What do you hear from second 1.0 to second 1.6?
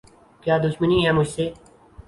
ہے مجھ سے؟